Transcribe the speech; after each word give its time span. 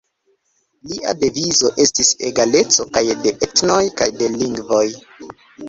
Lia 0.93 1.13
devizo 1.23 1.69
estis 1.83 2.09
egaleco 2.31 2.87
kaj 2.97 3.05
de 3.27 3.35
etnoj 3.49 3.79
kaj 4.03 4.11
de 4.19 4.33
lingvoj. 4.41 4.85